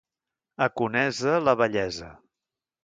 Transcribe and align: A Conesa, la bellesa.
A 0.67 0.69
Conesa, 0.81 1.37
la 1.51 1.57
bellesa. 1.63 2.13